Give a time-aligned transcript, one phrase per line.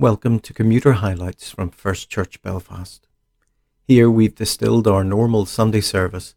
[0.00, 3.06] Welcome to Commuter Highlights from First Church Belfast.
[3.86, 6.34] Here we've distilled our normal Sunday service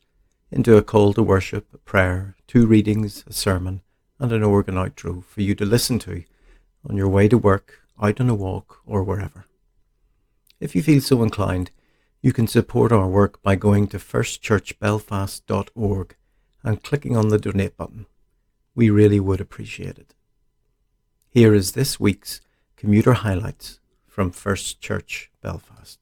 [0.52, 3.82] into a call to worship, a prayer, two readings, a sermon,
[4.20, 6.26] and an organ outro for you to listen to
[6.90, 9.46] on your way to work, out on a walk, or wherever.
[10.60, 11.72] If you feel so inclined,
[12.22, 16.16] you can support our work by going to firstchurchbelfast.org
[16.64, 18.08] and clicking on the donate button.
[18.76, 20.14] We really would appreciate it.
[21.30, 22.42] Here is this week's
[22.84, 26.00] Commuter Highlights from First Church Belfast.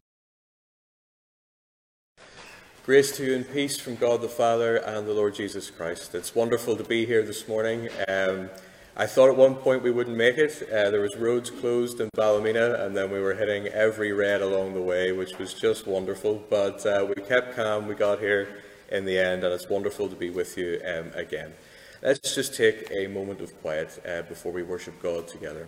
[2.88, 6.16] Grace to you and peace from God the Father and the Lord Jesus Christ.
[6.16, 7.88] It's wonderful to be here this morning.
[8.08, 8.50] Um,
[8.98, 10.64] I thought at one point we wouldn't make it.
[10.74, 14.74] Uh, there was roads closed in Ballymena, and then we were hitting every red along
[14.74, 16.44] the way, which was just wonderful.
[16.50, 17.88] But uh, we kept calm.
[17.88, 21.54] We got here in the end, and it's wonderful to be with you um, again.
[22.02, 25.68] Let's just take a moment of quiet uh, before we worship God together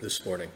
[0.00, 0.50] this morning.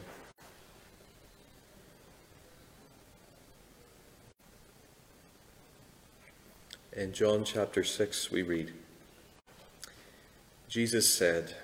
[6.93, 8.73] In John chapter 6, we read
[10.69, 11.55] Jesus said,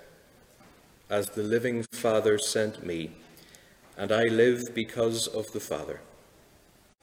[1.10, 3.10] As the living Father sent me,
[3.98, 6.00] and I live because of the Father,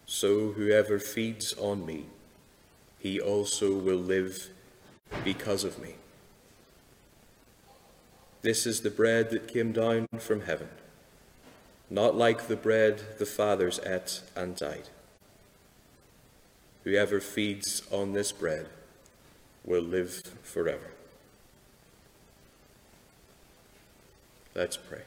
[0.06, 2.06] so whoever feeds on me,
[2.98, 4.50] he also will live
[5.24, 5.96] because of me.
[8.42, 10.70] This is the bread that came down from heaven,
[11.92, 14.90] not like the bread the fathers ate and died.
[16.84, 18.68] Whoever feeds on this bread
[19.64, 20.92] will live forever.
[24.56, 25.04] Let's pray.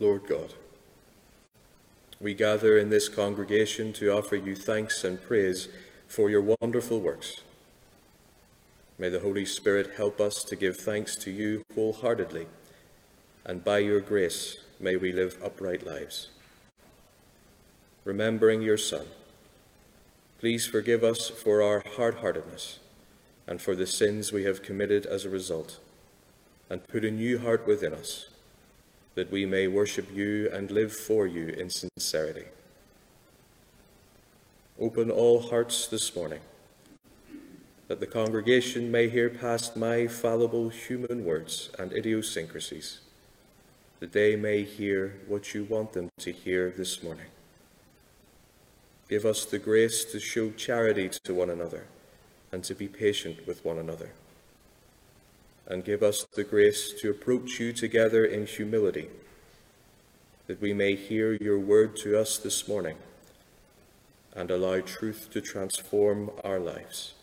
[0.00, 0.54] Lord God,
[2.20, 5.68] we gather in this congregation to offer you thanks and praise
[6.08, 7.42] for your wonderful works
[8.98, 12.46] May the Holy Spirit help us to give thanks to you wholeheartedly,
[13.44, 16.28] and by your grace may we live upright lives.
[18.04, 19.06] Remembering your Son,
[20.40, 22.78] please forgive us for our hard heartedness
[23.46, 25.78] and for the sins we have committed as a result,
[26.70, 28.30] and put a new heart within us,
[29.14, 32.46] that we may worship you and live for you in sincerity.
[34.80, 36.40] Open all hearts this morning
[37.88, 43.00] that the congregation may hear past my fallible human words and idiosyncrasies,
[44.00, 47.26] that they may hear what you want them to hear this morning.
[49.08, 51.86] Give us the grace to show charity to one another
[52.50, 54.10] and to be patient with one another.
[55.68, 59.08] And give us the grace to approach you together in humility,
[60.46, 62.96] that we may hear your word to us this morning
[64.34, 67.15] and allow truth to transform our lives.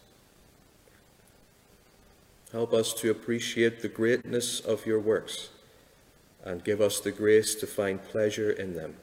[2.54, 5.50] Help us to appreciate the greatness of your works
[6.46, 8.94] and give us the grace to find pleasure in them.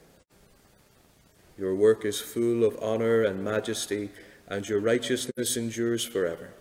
[1.57, 4.09] Your work is full of honor and majesty,
[4.47, 6.51] and your righteousness endures forever.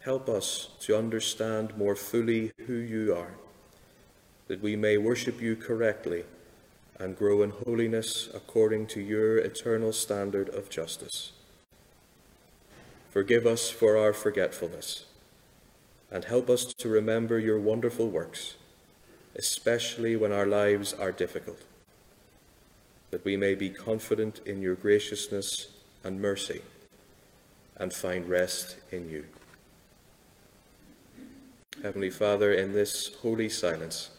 [0.00, 3.32] Help us to understand more fully who you are,
[4.48, 6.24] that we may worship you correctly
[6.98, 11.32] and grow in holiness according to your eternal standard of justice.
[13.08, 15.06] Forgive us for our forgetfulness
[16.14, 18.54] and help us to remember your wonderful works,
[19.34, 21.60] especially when our lives are difficult,
[23.10, 25.72] that we may be confident in your graciousness
[26.04, 26.62] and mercy
[27.78, 29.24] and find rest in you.
[31.82, 34.10] Heavenly Father, in this holy silence,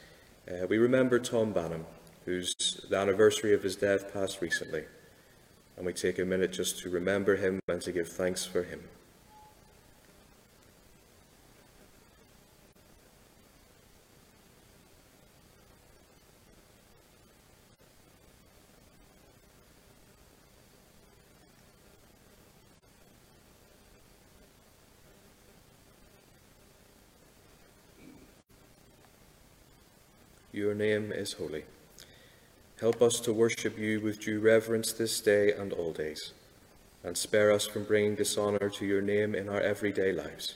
[0.51, 1.85] uh, we remember Tom Banham,
[2.25, 2.53] whose
[2.89, 4.83] the anniversary of his death passed recently,
[5.77, 8.81] and we take a minute just to remember him and to give thanks for him.
[30.55, 31.63] Your name is holy.
[32.79, 36.33] Help us to worship you with due reverence this day and all days,
[37.03, 40.55] and spare us from bringing dishonor to your name in our everyday lives.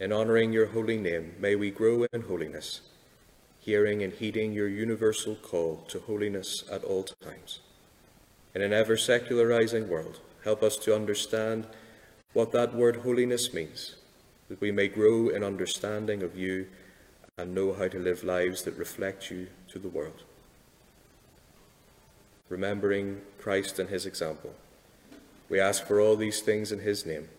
[0.00, 2.80] In honoring your holy name, may we grow in holiness,
[3.60, 7.60] hearing and heeding your universal call to holiness at all times.
[8.56, 11.68] In an ever secularizing world, help us to understand
[12.32, 13.94] what that word holiness means,
[14.48, 16.66] that we may grow in understanding of you
[17.40, 20.24] and know how to live lives that reflect you to the world.
[22.50, 24.52] Remembering Christ and his example,
[25.48, 27.30] we ask for all these things in his name,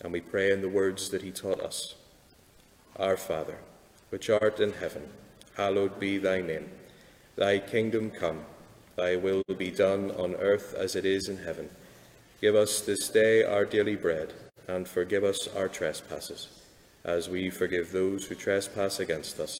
[0.00, 1.94] and we pray in the words that he taught us.
[2.96, 3.58] Our Father,
[4.08, 5.08] which art in heaven,
[5.56, 6.68] hallowed be thy name.
[7.36, 8.40] Thy kingdom come,
[8.96, 11.70] thy will be done on earth as it is in heaven.
[12.40, 14.32] Give us this day our daily bread,
[14.66, 16.48] and forgive us our trespasses,
[17.04, 19.58] as we forgive those who trespass against us.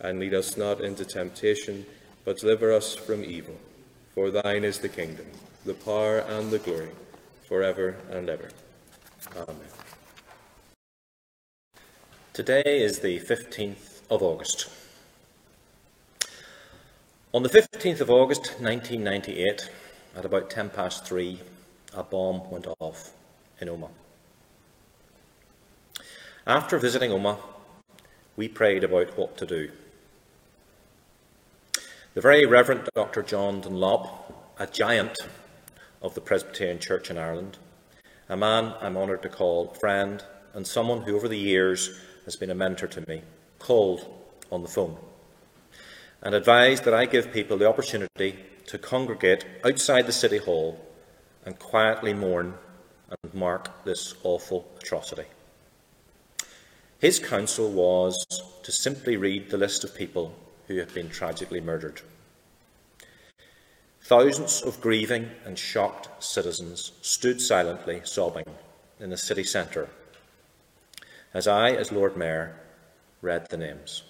[0.00, 1.86] And lead us not into temptation,
[2.24, 3.56] but deliver us from evil.
[4.14, 5.26] For thine is the kingdom,
[5.64, 6.90] the power, and the glory,
[7.48, 8.50] forever and ever.
[9.36, 9.56] Amen.
[12.32, 14.68] Today is the 15th of August.
[17.34, 19.70] On the 15th of August 1998,
[20.16, 21.40] at about 10 past 3,
[21.94, 23.12] a bomb went off
[23.60, 23.90] in Omagh.
[26.46, 27.38] After visiting Omagh,
[28.36, 29.70] we prayed about what to do.
[32.14, 33.22] The very Reverend Dr.
[33.22, 35.16] John Dunlop, a giant
[36.02, 37.58] of the Presbyterian Church in Ireland,
[38.28, 42.50] a man I'm honoured to call friend, and someone who over the years has been
[42.50, 43.22] a mentor to me,
[43.60, 44.04] called
[44.50, 44.96] on the phone
[46.22, 50.80] and advised that I give people the opportunity to congregate outside the City Hall
[51.44, 52.54] and quietly mourn
[53.10, 55.24] and mark this awful atrocity.
[57.02, 58.24] His counsel was
[58.62, 60.36] to simply read the list of people
[60.68, 62.00] who have been tragically murdered.
[64.02, 68.46] Thousands of grieving and shocked citizens stood silently sobbing
[69.00, 69.88] in the city centre
[71.34, 72.54] as I, as Lord Mayor,
[73.20, 74.04] read the names.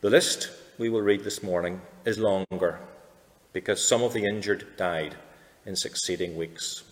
[0.00, 0.48] The list
[0.78, 2.78] we will read this morning is longer
[3.52, 5.16] because some of the injured died
[5.66, 6.84] in succeeding weeks.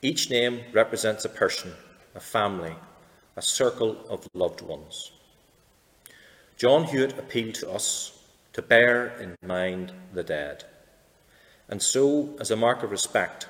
[0.00, 1.74] Each name represents a person,
[2.14, 2.74] a family,
[3.36, 5.12] a circle of loved ones.
[6.56, 8.18] John Hewitt appealed to us
[8.52, 10.64] to bear in mind the dead.
[11.68, 13.48] And so, as a mark of respect,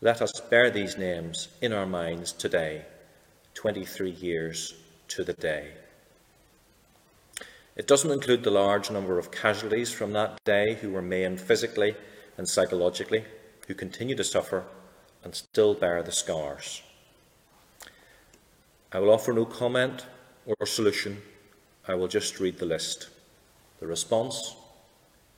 [0.00, 2.84] let us bear these names in our minds today,
[3.54, 4.74] 23 years
[5.08, 5.72] to the day.
[7.74, 11.96] It doesn't include the large number of casualties from that day who were maimed physically
[12.36, 13.24] and psychologically,
[13.66, 14.64] who continue to suffer
[15.24, 16.82] and still bear the scars.
[18.90, 20.06] I will offer no comment
[20.46, 21.20] or solution.
[21.86, 23.08] I will just read the list.
[23.80, 24.56] The response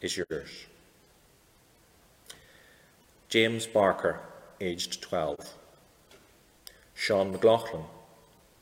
[0.00, 0.66] is yours.
[3.28, 4.20] James Barker,
[4.60, 5.36] aged 12.
[6.94, 7.84] Sean McLaughlin,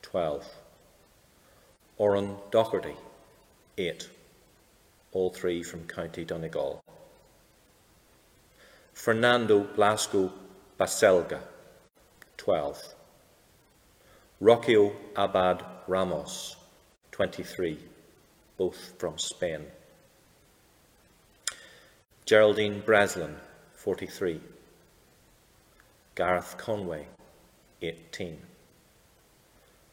[0.03, 0.47] 12.
[1.99, 2.95] Oran Doherty,
[3.77, 4.09] eight,
[5.13, 6.83] all three from County Donegal.
[8.95, 10.33] Fernando Blasco
[10.79, 11.41] Baselga,
[12.37, 12.95] 12.
[14.41, 16.55] Rocio Abad Ramos,
[17.11, 17.77] 23,
[18.57, 19.63] both from Spain.
[22.25, 23.35] Geraldine Breslin,
[23.73, 24.41] 43.
[26.15, 27.09] Gareth Conway,
[27.83, 28.39] 18.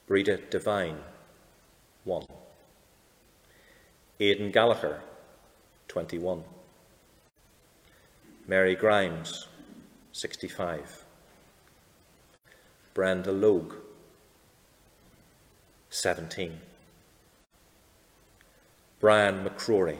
[0.05, 0.99] Breda Devine,
[2.03, 2.25] 1.
[4.19, 5.01] Aidan Gallagher,
[5.87, 6.43] 21.
[8.47, 9.47] Mary Grimes,
[10.11, 11.03] 65.
[12.93, 13.73] Brenda Logue,
[15.95, 16.59] 17.
[18.99, 19.97] Brian McCrory,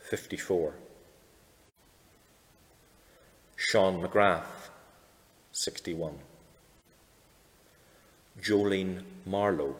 [0.00, 0.72] 54.
[3.54, 4.70] Sean McGrath,
[5.52, 6.14] 61.
[8.40, 9.76] Jolene Marlow,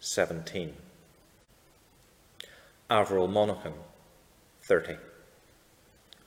[0.00, 0.72] 17.
[2.88, 3.74] Avril Monaghan,
[4.62, 4.96] 30.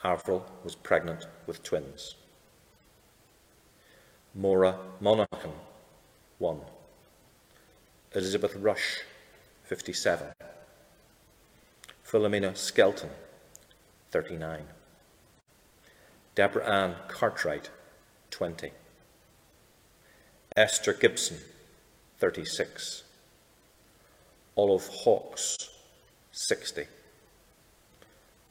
[0.04, 2.14] Avril was pregnant with twins.
[4.36, 5.54] Maura Monaghan,
[6.38, 6.75] 1.
[8.16, 9.02] Elizabeth Rush,
[9.66, 10.28] 57.
[12.10, 13.10] Philomena Skelton,
[14.12, 14.62] 39.
[16.34, 17.70] Deborah Ann Cartwright,
[18.32, 18.72] 20.
[20.56, 21.40] Esther Gibson,
[22.20, 23.04] 36.
[24.56, 25.70] Olive Hawkes,
[26.32, 26.86] 60.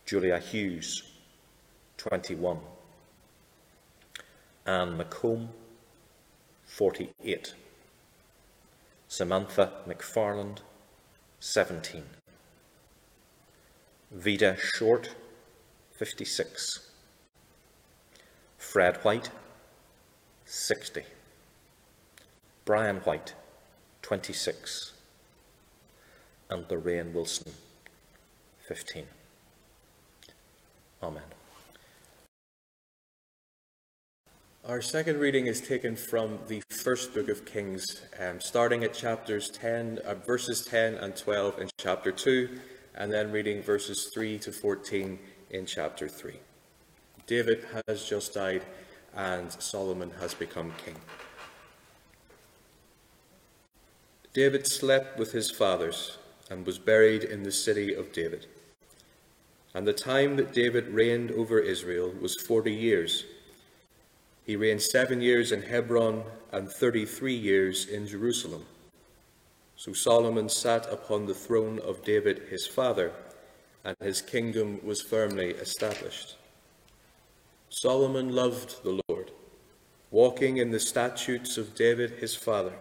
[0.04, 1.04] Julia Hughes,
[1.97, 2.59] 21.
[4.66, 5.49] Ann McCombe,
[6.66, 7.54] 48.
[9.16, 10.59] Samantha McFarland,
[11.38, 12.02] 17.
[14.11, 15.14] Veda Short,
[15.92, 16.90] 56.
[18.59, 19.30] Fred White,
[20.44, 21.04] 60.
[22.64, 23.35] Bryan White,
[24.02, 24.94] 26.
[26.50, 27.52] And Lorraine Wilson,
[28.66, 29.06] 15.
[31.04, 31.23] Amen.
[34.66, 39.50] Our second reading is taken from the first book of Kings, um, starting at chapters
[39.50, 42.49] 10, uh, verses 10 and 12 in chapter 2,
[42.94, 45.18] and then reading verses 3 to 14
[45.50, 46.40] in chapter 3.
[47.26, 48.62] David has just died,
[49.14, 50.97] and Solomon has become king.
[54.33, 56.16] David slept with his fathers
[56.49, 58.47] and was buried in the city of David.
[59.75, 63.26] And the time that David reigned over Israel was forty years.
[64.44, 66.22] He reigned seven years in Hebron
[66.52, 68.66] and thirty three years in Jerusalem.
[69.76, 73.12] So Solomon sat upon the throne of David his father,
[73.84, 76.36] and his kingdom was firmly established.
[77.70, 79.30] Solomon loved the Lord,
[80.10, 82.74] walking in the statutes of David his father.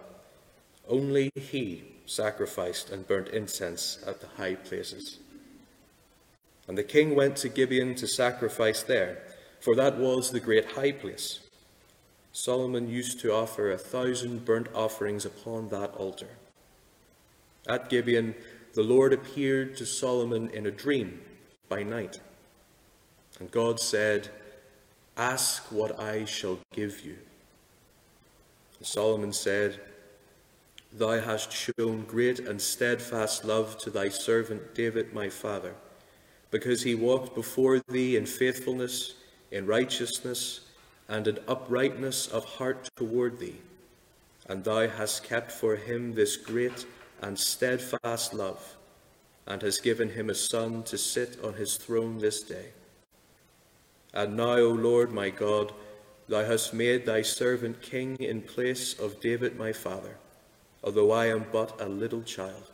[0.86, 5.18] Only he sacrificed and burnt incense at the high places.
[6.68, 9.22] And the king went to Gibeon to sacrifice there,
[9.60, 11.40] for that was the great high place.
[12.34, 16.30] Solomon used to offer a thousand burnt offerings upon that altar.
[17.68, 18.34] At Gibeon,
[18.74, 21.20] the Lord appeared to Solomon in a dream
[21.68, 22.18] by night.
[23.38, 24.30] And God said,
[25.16, 27.16] Ask what I shall give you.
[28.78, 29.78] And Solomon said,
[30.92, 35.74] Thou hast shown great and steadfast love to thy servant David my father,
[36.50, 39.14] because he walked before thee in faithfulness,
[39.52, 40.62] in righteousness,
[41.08, 43.60] and an uprightness of heart toward thee.
[44.46, 46.86] And thou hast kept for him this great
[47.22, 48.76] and steadfast love,
[49.46, 52.70] and hast given him a son to sit on his throne this day.
[54.12, 55.72] And now, O Lord my God,
[56.28, 60.16] thou hast made thy servant king in place of David my father
[60.84, 62.70] although I am but a little child.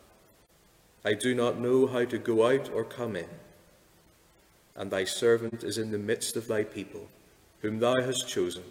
[1.05, 3.29] I do not know how to go out or come in.
[4.75, 7.09] And thy servant is in the midst of thy people,
[7.61, 8.65] whom thou hast chosen,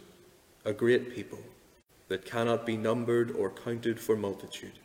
[0.66, 1.40] a great people
[2.08, 4.80] that cannot be numbered or counted for multitude.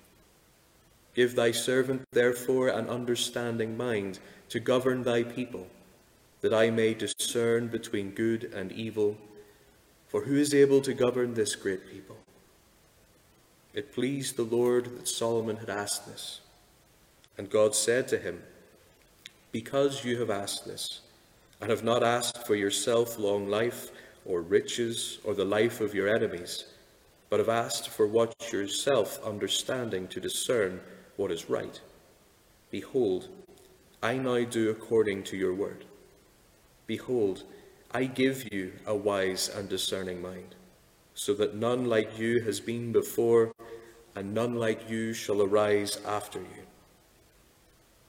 [1.15, 4.19] Give thy servant, therefore, an understanding mind
[4.49, 5.67] to govern thy people,
[6.41, 9.17] that I may discern between good and evil.
[10.09, 12.17] For who is able to govern this great people?
[13.73, 16.41] It pleased the Lord that Solomon had asked this.
[17.39, 18.43] And God said to him,
[19.51, 21.01] Because you have asked this,
[21.61, 23.91] and have not asked for yourself long life,
[24.25, 26.65] or riches, or the life of your enemies,
[27.31, 30.81] but have asked for what yourself understanding to discern
[31.17, 31.81] what is right.
[32.71, 33.29] Behold,
[34.03, 35.85] I now do according to your word.
[36.87, 37.45] Behold,
[37.91, 40.55] I give you a wise and discerning mind
[41.15, 43.53] so that none like you has been before,
[44.17, 46.65] and none like you shall arise after you.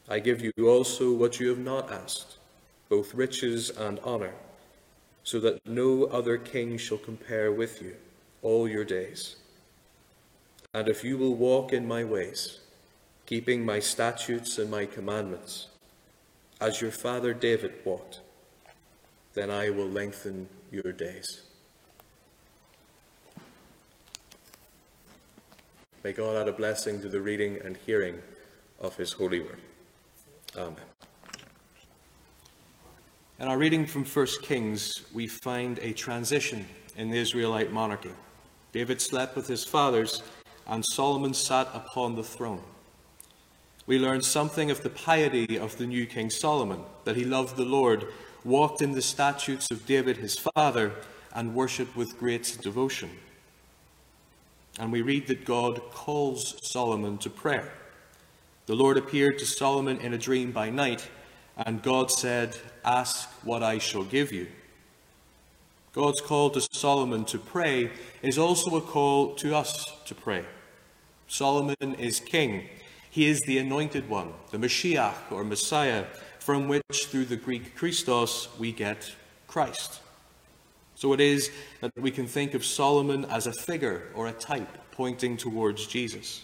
[0.10, 2.38] I give you also what you have not asked,
[2.90, 4.34] both riches and honour,
[5.26, 7.96] so that no other king shall compare with you
[8.44, 9.36] all your days.
[10.74, 12.60] And if you will walk in my ways,
[13.26, 15.68] keeping my statutes and my commandments,
[16.62, 18.20] as your father David walked,
[19.34, 21.42] then I will lengthen your days.
[26.04, 28.22] May God add a blessing to the reading and hearing
[28.80, 29.60] of his holy word.
[30.56, 30.95] Amen.
[33.38, 36.66] In our reading from 1 Kings, we find a transition
[36.96, 38.14] in the Israelite monarchy.
[38.72, 40.24] David slept with his fathers,
[40.68, 42.62] and Solomon sat upon the throne.
[43.88, 47.66] We learn something of the piety of the new King Solomon, that he loved the
[47.66, 48.08] Lord,
[48.46, 50.94] walked in the statutes of David his father,
[51.34, 53.10] and worshipped with great devotion.
[54.80, 57.74] And we read that God calls Solomon to prayer.
[58.66, 61.10] The Lord appeared to Solomon in a dream by night,
[61.58, 64.48] and God said, Ask what I shall give you.
[65.92, 67.90] God's call to Solomon to pray
[68.22, 70.46] is also a call to us to pray.
[71.28, 72.70] Solomon is king.
[73.10, 76.06] He is the anointed one, the Mashiach or Messiah,
[76.38, 79.16] from which through the Greek Christos we get
[79.48, 80.02] Christ.
[80.94, 81.50] So it is
[81.82, 86.44] that we can think of Solomon as a figure or a type pointing towards Jesus.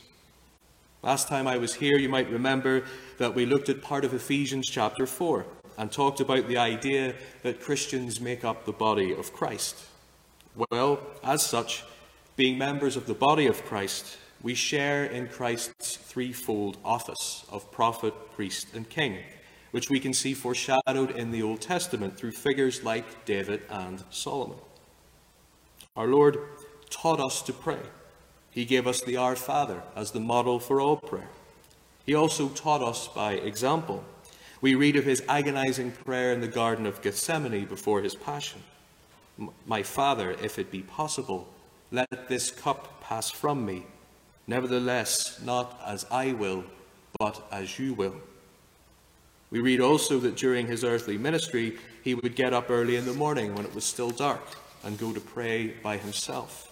[1.03, 2.83] Last time I was here, you might remember
[3.17, 5.45] that we looked at part of Ephesians chapter 4
[5.81, 9.75] and talked about the idea that Christians make up the body of Christ.
[10.69, 11.83] Well, as such,
[12.35, 18.13] being members of the body of Christ, we share in Christ's threefold office of prophet,
[18.35, 19.17] priest, and king
[19.71, 24.57] which we can see foreshadowed in the Old Testament through figures like David and Solomon.
[25.95, 26.37] Our Lord
[26.89, 27.79] taught us to pray.
[28.51, 31.29] He gave us the Our Father as the model for all prayer.
[32.05, 34.03] He also taught us by example.
[34.61, 38.61] We read of his agonizing prayer in the Garden of Gethsemane before his passion.
[39.65, 41.47] My Father, if it be possible,
[41.91, 43.87] let this cup pass from me.
[44.45, 46.63] Nevertheless, not as I will,
[47.19, 48.15] but as you will.
[49.49, 53.13] We read also that during his earthly ministry, he would get up early in the
[53.13, 54.43] morning when it was still dark
[54.83, 56.71] and go to pray by himself.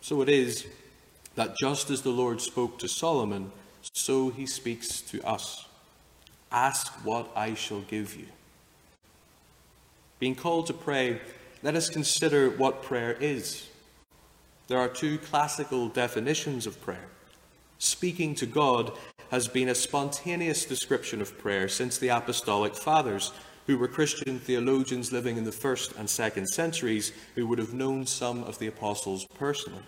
[0.00, 0.66] So it is
[1.34, 3.50] that just as the Lord spoke to Solomon,
[3.92, 5.66] so he speaks to us
[6.52, 8.26] Ask what I shall give you.
[10.18, 11.20] Being called to pray,
[11.62, 13.68] let us consider what prayer is.
[14.68, 17.08] There are two classical definitions of prayer.
[17.78, 18.92] Speaking to God
[19.30, 23.32] has been a spontaneous description of prayer since the Apostolic Fathers,
[23.66, 28.06] who were Christian theologians living in the first and second centuries who would have known
[28.06, 29.82] some of the apostles personally.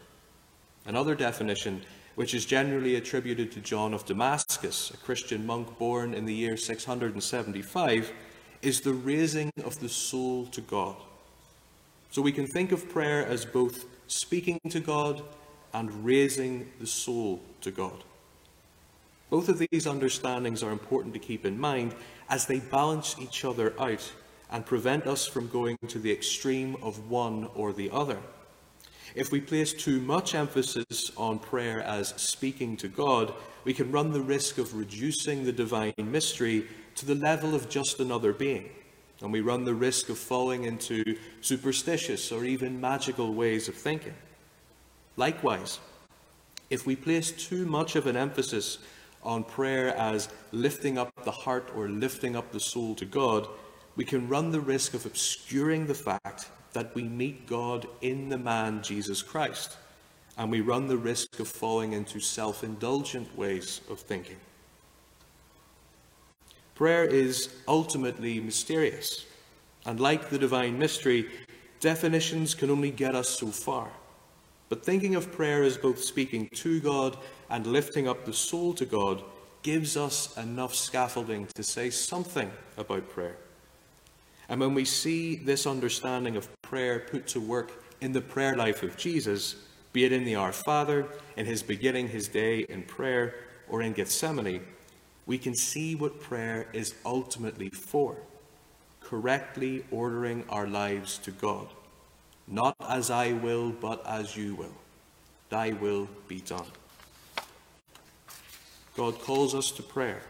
[0.86, 1.82] Another definition
[2.14, 6.56] which is generally attributed to John of Damascus, a Christian monk born in the year
[6.56, 8.12] 675,
[8.62, 10.96] is the raising of the soul to God.
[12.10, 15.22] So we can think of prayer as both speaking to God
[15.72, 18.04] and raising the soul to God.
[19.30, 21.94] Both of these understandings are important to keep in mind
[22.28, 24.12] as they balance each other out
[24.50, 28.18] and prevent us from going to the extreme of one or the other.
[29.14, 34.10] If we place too much emphasis on prayer as speaking to God, we can run
[34.10, 36.66] the risk of reducing the divine mystery
[36.96, 38.70] to the level of just another being.
[39.20, 44.14] And we run the risk of falling into superstitious or even magical ways of thinking.
[45.16, 45.78] Likewise,
[46.68, 48.78] if we place too much of an emphasis
[49.22, 53.46] on prayer as lifting up the heart or lifting up the soul to God,
[53.94, 58.38] we can run the risk of obscuring the fact that we meet God in the
[58.38, 59.76] man Jesus Christ,
[60.36, 64.36] and we run the risk of falling into self indulgent ways of thinking.
[66.74, 69.24] Prayer is ultimately mysterious,
[69.86, 71.28] and like the divine mystery,
[71.80, 73.90] definitions can only get us so far.
[74.68, 77.16] But thinking of prayer as both speaking to God
[77.50, 79.22] and lifting up the soul to God
[79.62, 83.36] gives us enough scaffolding to say something about prayer.
[84.48, 88.82] And when we see this understanding of prayer put to work in the prayer life
[88.82, 89.56] of Jesus,
[89.92, 91.06] be it in the Our Father,
[91.36, 93.34] in his beginning his day in prayer,
[93.68, 94.62] or in Gethsemane,
[95.26, 98.16] we can see what prayer is ultimately for
[99.00, 101.68] correctly ordering our lives to God.
[102.48, 104.74] Not as I will, but as you will.
[105.50, 106.66] Thy will be done.
[108.96, 110.22] God calls us to prayer.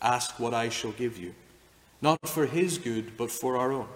[0.00, 1.34] Ask what I shall give you
[2.02, 3.86] not for his good, but for our own.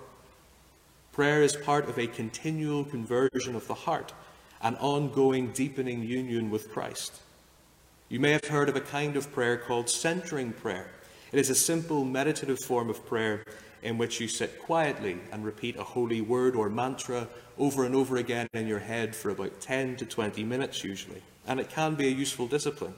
[1.17, 4.13] Prayer is part of a continual conversion of the heart,
[4.61, 7.23] an ongoing deepening union with Christ.
[8.11, 10.91] You may have heard of a kind of prayer called centering prayer.
[11.33, 13.45] It is a simple meditative form of prayer
[13.83, 18.19] in which you sit quietly and repeat a holy word or mantra over and over
[18.19, 21.23] again in your head for about 10 to 20 minutes usually.
[21.47, 22.93] And it can be a useful discipline.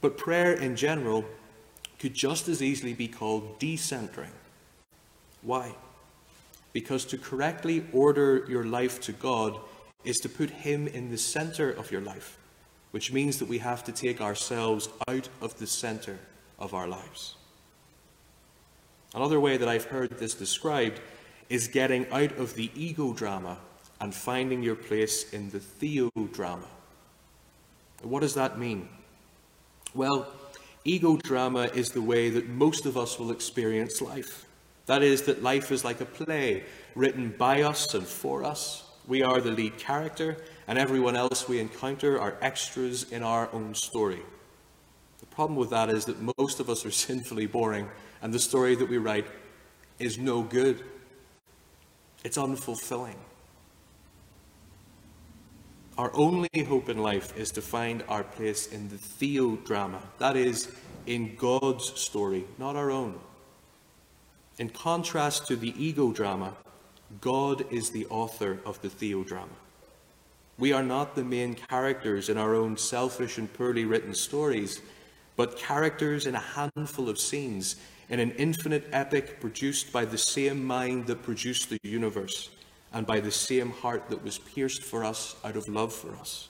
[0.00, 1.24] But prayer in general
[2.00, 4.34] could just as easily be called decentering.
[5.42, 5.76] Why?
[6.72, 9.58] Because to correctly order your life to God
[10.04, 12.38] is to put Him in the center of your life,
[12.90, 16.18] which means that we have to take ourselves out of the center
[16.58, 17.36] of our lives.
[19.14, 21.00] Another way that I've heard this described
[21.48, 23.58] is getting out of the ego drama
[24.00, 26.68] and finding your place in the theodrama.
[28.02, 28.88] What does that mean?
[29.94, 30.28] Well,
[30.84, 34.46] Ego drama is the way that most of us will experience life.
[34.88, 38.84] That is, that life is like a play written by us and for us.
[39.06, 43.74] We are the lead character, and everyone else we encounter are extras in our own
[43.74, 44.22] story.
[45.20, 47.86] The problem with that is that most of us are sinfully boring,
[48.22, 49.26] and the story that we write
[49.98, 50.82] is no good.
[52.24, 53.18] It's unfulfilling.
[55.98, 60.72] Our only hope in life is to find our place in the theodrama, that is,
[61.04, 63.20] in God's story, not our own.
[64.58, 66.52] In contrast to the ego drama,
[67.20, 69.56] God is the author of the theodrama.
[70.58, 74.80] We are not the main characters in our own selfish and poorly written stories,
[75.36, 77.76] but characters in a handful of scenes
[78.08, 82.50] in an infinite epic produced by the same mind that produced the universe
[82.92, 86.48] and by the same heart that was pierced for us out of love for us.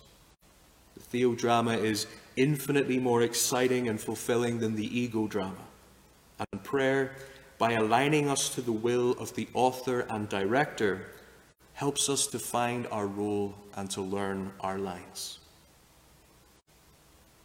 [0.96, 5.66] The theodrama is infinitely more exciting and fulfilling than the ego drama.
[6.52, 7.16] And prayer,
[7.58, 11.06] by aligning us to the will of the author and director,
[11.74, 15.38] helps us to find our role and to learn our lines.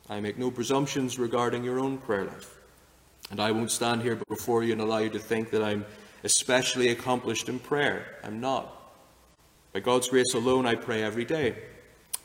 [0.09, 2.57] I make no presumptions regarding your own prayer life,
[3.31, 5.85] and I won't stand here before you and allow you to think that I'm
[6.23, 8.17] especially accomplished in prayer.
[8.23, 8.79] I'm not.
[9.71, 11.55] By God's grace alone, I pray every day.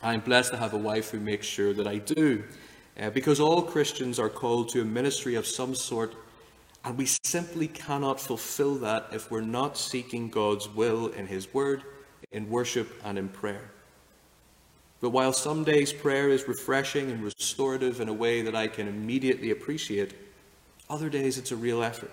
[0.03, 2.45] I'm blessed to have a wife who makes sure that I do.
[3.01, 6.15] Uh, because all Christians are called to a ministry of some sort,
[6.85, 11.83] and we simply cannot fulfill that if we're not seeking God's will in His Word,
[12.31, 13.71] in worship, and in prayer.
[15.01, 18.89] But while some days prayer is refreshing and restorative in a way that I can
[18.89, 20.15] immediately appreciate,
[20.91, 22.11] other days it's a real effort.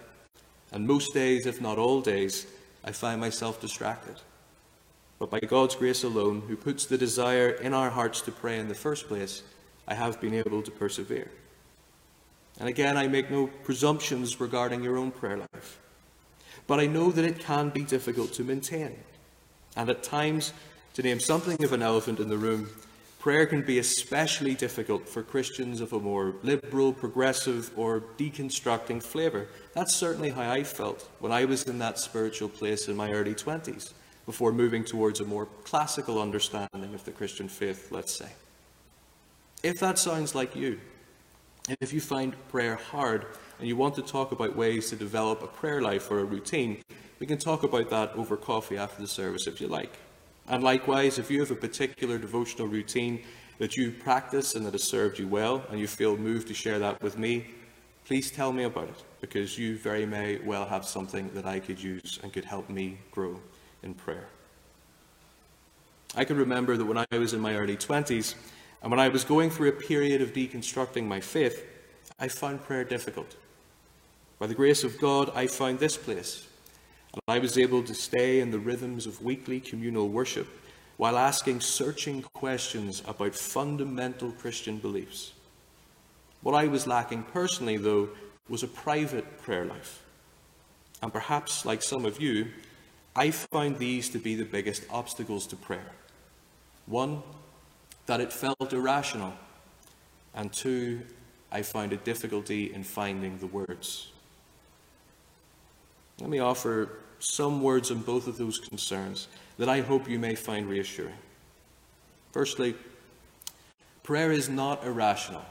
[0.71, 2.45] And most days, if not all days,
[2.83, 4.15] I find myself distracted.
[5.17, 8.67] But by God's grace alone, who puts the desire in our hearts to pray in
[8.67, 9.41] the first place,
[9.87, 11.31] I have been able to persevere.
[12.59, 15.79] And again, I make no presumptions regarding your own prayer life.
[16.67, 18.95] But I know that it can be difficult to maintain.
[19.75, 20.53] And at times,
[20.93, 22.69] to name something of an elephant in the room,
[23.19, 29.47] prayer can be especially difficult for Christians of a more liberal, progressive, or deconstructing flavour.
[29.73, 33.35] That's certainly how I felt when I was in that spiritual place in my early
[33.35, 33.91] 20s,
[34.25, 38.29] before moving towards a more classical understanding of the Christian faith, let's say.
[39.61, 40.79] If that sounds like you,
[41.67, 43.25] if you find prayer hard
[43.59, 46.81] and you want to talk about ways to develop a prayer life or a routine,
[47.19, 49.97] we can talk about that over coffee after the service if you like.
[50.47, 53.23] And likewise, if you have a particular devotional routine
[53.57, 56.77] that you practice and that has served you well, and you feel moved to share
[56.79, 57.47] that with me,
[58.05, 61.81] please tell me about it, because you very may well have something that I could
[61.81, 63.39] use and could help me grow
[63.81, 64.27] in prayer.
[66.15, 68.35] I can remember that when I was in my early 20s,
[68.85, 71.65] and when I was going through a period of deconstructing my faith,
[72.19, 73.35] I found prayer difficult.
[74.37, 76.47] By the grace of God, I found this place,
[77.11, 80.47] and I was able to stay in the rhythms of weekly communal worship
[80.97, 85.33] while asking searching questions about fundamental Christian beliefs.
[86.43, 88.09] What I was lacking personally, though,
[88.49, 90.03] was a private prayer life.
[91.01, 92.49] And perhaps, like some of you,
[93.15, 95.91] I found these to be the biggest obstacles to prayer.
[96.85, 97.23] One,
[98.05, 99.33] that it felt irrational.
[100.33, 101.01] And two,
[101.51, 104.11] I found a difficulty in finding the words.
[106.19, 106.89] Let me offer
[107.19, 111.15] some words on both of those concerns that I hope you may find reassuring.
[112.31, 112.75] Firstly,
[114.03, 115.45] prayer is not irrational,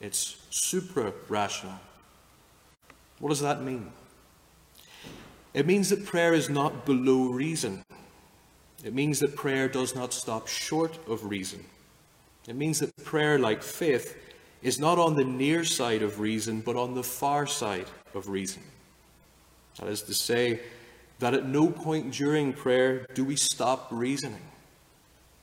[0.00, 1.78] it's supra rational.
[3.18, 3.92] What does that mean?
[5.52, 7.82] It means that prayer is not below reason.
[8.82, 11.64] It means that prayer does not stop short of reason.
[12.46, 14.16] It means that prayer, like faith,
[14.62, 18.62] is not on the near side of reason, but on the far side of reason.
[19.78, 20.60] That is to say,
[21.20, 24.42] that at no point during prayer do we stop reasoning.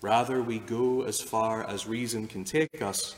[0.02, 3.16] Rather, we go as far as reason can take us,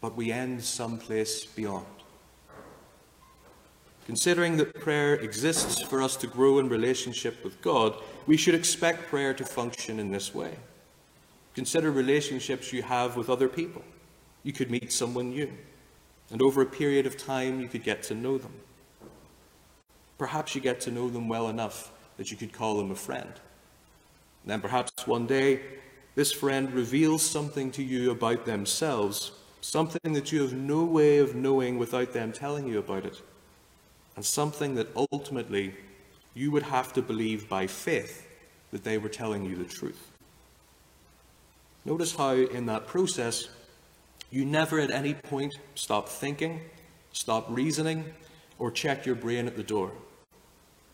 [0.00, 1.86] but we end someplace beyond.
[4.06, 7.94] Considering that prayer exists for us to grow in relationship with God,
[8.26, 10.56] we should expect prayer to function in this way.
[11.54, 13.82] Consider relationships you have with other people.
[14.42, 15.52] You could meet someone new,
[16.30, 18.54] and over a period of time, you could get to know them.
[20.18, 23.32] Perhaps you get to know them well enough that you could call them a friend.
[24.42, 25.60] And then perhaps one day,
[26.14, 31.34] this friend reveals something to you about themselves, something that you have no way of
[31.34, 33.22] knowing without them telling you about it,
[34.16, 35.74] and something that ultimately
[36.34, 38.28] you would have to believe by faith
[38.70, 40.11] that they were telling you the truth.
[41.84, 43.48] Notice how, in that process,
[44.30, 46.60] you never at any point stop thinking,
[47.12, 48.04] stop reasoning,
[48.58, 49.90] or check your brain at the door.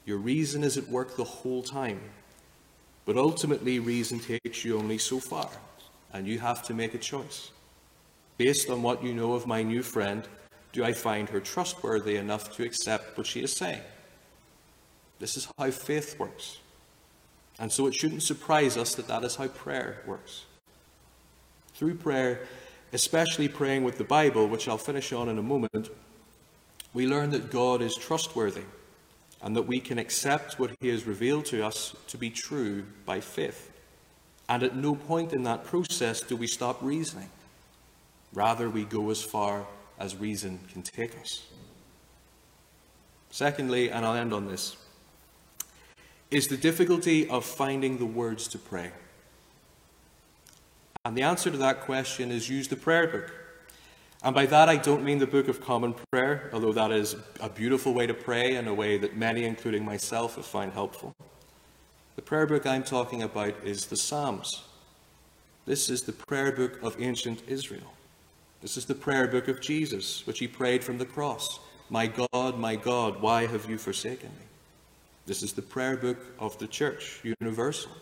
[0.07, 2.01] Your reason is at work the whole time.
[3.05, 5.51] But ultimately, reason takes you only so far,
[6.13, 7.51] and you have to make a choice.
[8.39, 10.27] Based on what you know of my new friend,
[10.73, 13.83] do I find her trustworthy enough to accept what she is saying?
[15.19, 16.59] This is how faith works.
[17.59, 20.45] And so it shouldn't surprise us that that is how prayer works.
[21.79, 22.41] Through prayer,
[22.93, 25.91] especially praying with the Bible, which I'll finish on in a moment,
[26.93, 28.65] we learn that God is trustworthy
[29.41, 33.21] and that we can accept what He has revealed to us to be true by
[33.21, 33.71] faith.
[34.49, 37.31] And at no point in that process do we stop reasoning.
[38.33, 39.65] Rather, we go as far
[40.01, 41.47] as reason can take us.
[43.31, 44.77] Secondly, and I'll end on this,
[46.33, 48.91] is the difficulty of finding the words to pray.
[51.05, 53.33] And the answer to that question is use the prayer book.
[54.23, 57.49] And by that, I don't mean the Book of Common Prayer, although that is a
[57.49, 61.15] beautiful way to pray and a way that many, including myself, have found helpful.
[62.17, 64.65] The prayer book I'm talking about is the Psalms.
[65.67, 67.93] This is the prayer book of ancient Israel.
[68.61, 72.59] This is the prayer book of Jesus, which he prayed from the cross My God,
[72.59, 74.47] my God, why have you forsaken me?
[75.27, 77.93] This is the prayer book of the church, universal.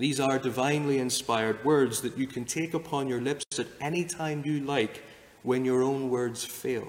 [0.00, 4.42] These are divinely inspired words that you can take upon your lips at any time
[4.46, 5.04] you like
[5.42, 6.88] when your own words fail.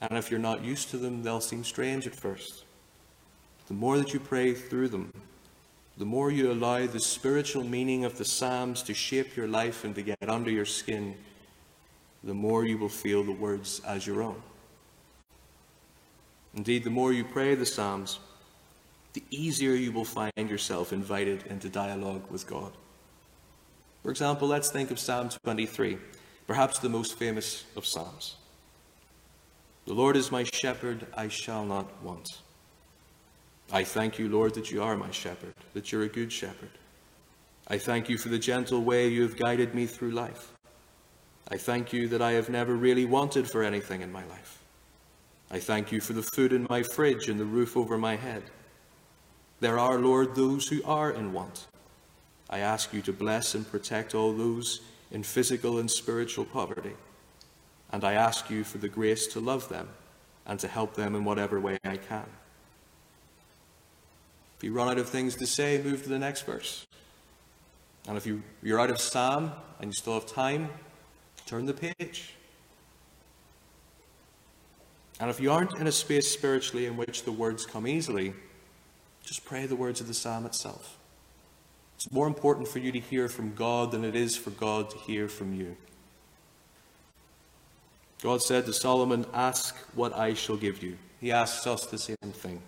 [0.00, 2.64] And if you're not used to them, they'll seem strange at first.
[3.68, 5.12] The more that you pray through them,
[5.98, 9.94] the more you allow the spiritual meaning of the Psalms to shape your life and
[9.94, 11.14] to get under your skin,
[12.24, 14.42] the more you will feel the words as your own.
[16.54, 18.20] Indeed, the more you pray the Psalms,
[19.12, 22.72] the easier you will find yourself invited into dialogue with God.
[24.02, 25.98] For example, let's think of Psalm 23,
[26.46, 28.36] perhaps the most famous of Psalms.
[29.86, 32.28] The Lord is my shepherd, I shall not want.
[33.72, 36.70] I thank you, Lord, that you are my shepherd, that you're a good shepherd.
[37.68, 40.52] I thank you for the gentle way you have guided me through life.
[41.48, 44.62] I thank you that I have never really wanted for anything in my life.
[45.50, 48.42] I thank you for the food in my fridge and the roof over my head.
[49.62, 51.68] There are, Lord, those who are in want.
[52.50, 54.80] I ask you to bless and protect all those
[55.12, 56.94] in physical and spiritual poverty.
[57.92, 59.88] And I ask you for the grace to love them
[60.46, 62.26] and to help them in whatever way I can.
[64.56, 66.84] If you run out of things to say, move to the next verse.
[68.08, 70.70] And if you, you're out of Psalm and you still have time,
[71.46, 72.34] turn the page.
[75.20, 78.34] And if you aren't in a space spiritually in which the words come easily,
[79.22, 80.98] just pray the words of the psalm itself.
[81.96, 84.98] It's more important for you to hear from God than it is for God to
[84.98, 85.76] hear from you.
[88.22, 90.98] God said to Solomon, Ask what I shall give you.
[91.20, 92.62] He asks us the same thing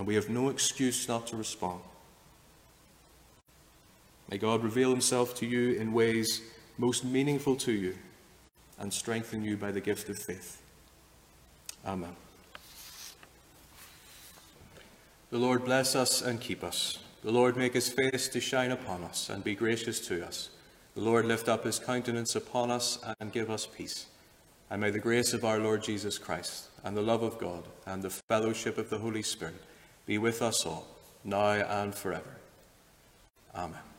[0.00, 1.82] and we have no excuse not to respond.
[4.30, 6.40] May God reveal himself to you in ways
[6.78, 7.98] most meaningful to you
[8.78, 10.62] and strengthen you by the gift of faith.
[11.84, 12.16] Amen.
[15.30, 16.98] The Lord bless us and keep us.
[17.22, 20.50] The Lord make his face to shine upon us and be gracious to us.
[20.94, 24.06] The Lord lift up his countenance upon us and give us peace.
[24.70, 28.02] And may the grace of our Lord Jesus Christ and the love of God and
[28.02, 29.62] the fellowship of the Holy Spirit
[30.06, 30.86] be with us all,
[31.22, 32.36] now and forever.
[33.54, 33.89] Amen.